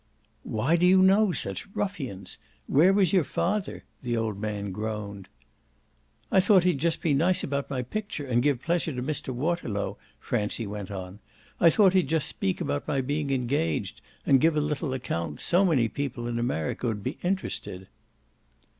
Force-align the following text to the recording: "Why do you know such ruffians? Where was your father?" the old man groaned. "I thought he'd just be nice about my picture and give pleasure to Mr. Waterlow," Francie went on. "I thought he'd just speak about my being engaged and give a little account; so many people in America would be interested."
"Why 0.41 0.77
do 0.77 0.87
you 0.87 1.03
know 1.03 1.31
such 1.31 1.67
ruffians? 1.75 2.39
Where 2.65 2.91
was 2.91 3.13
your 3.13 3.23
father?" 3.23 3.83
the 4.01 4.17
old 4.17 4.39
man 4.41 4.71
groaned. 4.71 5.27
"I 6.31 6.39
thought 6.39 6.63
he'd 6.63 6.79
just 6.79 7.03
be 7.03 7.13
nice 7.13 7.43
about 7.43 7.69
my 7.69 7.83
picture 7.83 8.25
and 8.25 8.41
give 8.41 8.63
pleasure 8.63 8.93
to 8.95 9.03
Mr. 9.03 9.29
Waterlow," 9.29 9.99
Francie 10.19 10.65
went 10.65 10.89
on. 10.89 11.19
"I 11.59 11.69
thought 11.69 11.93
he'd 11.93 12.09
just 12.09 12.27
speak 12.27 12.59
about 12.59 12.87
my 12.87 13.01
being 13.01 13.29
engaged 13.29 14.01
and 14.25 14.41
give 14.41 14.55
a 14.57 14.59
little 14.59 14.93
account; 14.95 15.39
so 15.39 15.63
many 15.63 15.87
people 15.87 16.27
in 16.27 16.39
America 16.39 16.87
would 16.87 17.03
be 17.03 17.19
interested." 17.21 17.87